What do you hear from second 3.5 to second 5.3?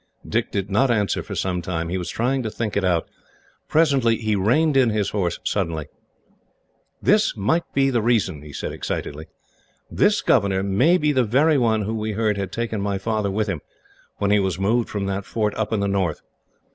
Presently, he reined in his